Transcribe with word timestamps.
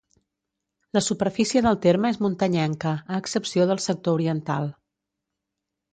La 0.97 1.03
superfície 1.07 1.61
del 1.67 1.77
terme 1.83 2.11
és 2.15 2.19
muntanyenca, 2.27 2.95
a 3.17 3.21
excepció 3.25 3.71
del 3.73 3.85
sector 3.89 4.19
oriental. 4.21 4.67